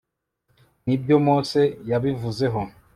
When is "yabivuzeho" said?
1.89-2.61